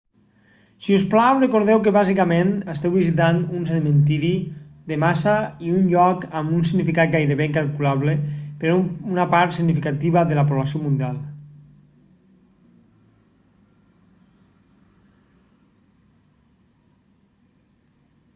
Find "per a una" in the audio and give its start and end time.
8.63-9.25